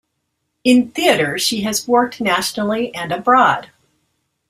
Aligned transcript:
In 0.63 0.89
theatre 0.89 1.37
she 1.37 1.61
has 1.61 1.87
worked 1.87 2.19
nationally 2.19 2.91
and 2.95 3.11
abroad. 3.11 3.69